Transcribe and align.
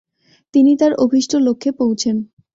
তিনি 0.53 0.71
তার 0.75 0.93
অভিষ্ট 0.95 1.31
লক্ষ্যে 1.37 1.71
পৌঁছেন। 1.79 2.15